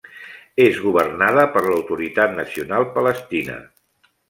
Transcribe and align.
És 0.63 0.79
governada 0.85 1.43
per 1.57 1.63
l'Autoritat 1.67 2.35
Nacional 2.41 2.91
Palestina. 2.99 3.63